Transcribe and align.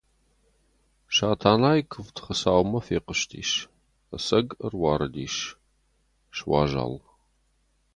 Сатанайы 1.15 1.81
куывд 1.91 2.17
Хуыцаумӕ 2.23 2.79
фехъуыстис, 2.85 3.51
ӕцӕг 4.15 4.47
ӕруарыдис, 4.65 5.35
суазал. 6.37 6.93